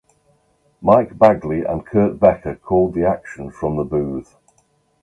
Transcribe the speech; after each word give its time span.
Mike 0.81 1.15
Bagley 1.15 1.63
and 1.63 1.85
Kurt 1.85 2.19
Becker 2.19 2.55
called 2.55 2.95
the 2.95 3.05
action 3.05 3.51
from 3.51 3.75
the 3.75 3.83
booth. 3.83 4.35